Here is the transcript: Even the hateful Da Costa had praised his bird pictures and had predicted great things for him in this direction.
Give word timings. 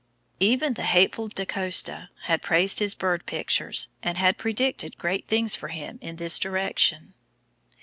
Even 0.39 0.73
the 0.73 0.81
hateful 0.81 1.27
Da 1.27 1.45
Costa 1.45 2.09
had 2.23 2.41
praised 2.41 2.79
his 2.79 2.95
bird 2.95 3.27
pictures 3.27 3.87
and 4.01 4.17
had 4.17 4.35
predicted 4.39 4.97
great 4.97 5.27
things 5.27 5.55
for 5.55 5.67
him 5.67 5.99
in 6.01 6.15
this 6.15 6.39
direction. 6.39 7.13